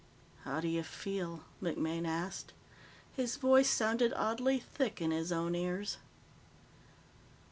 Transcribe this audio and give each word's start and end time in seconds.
"How 0.45 0.59
do 0.61 0.67
you 0.67 0.81
feel?" 0.81 1.41
MacMaine 1.61 2.07
asked. 2.07 2.53
His 3.15 3.35
voice 3.35 3.69
sounded 3.69 4.11
oddly 4.15 4.59
thick 4.59 4.99
in 4.99 5.11
his 5.11 5.31
own 5.31 5.53
ears. 5.53 5.97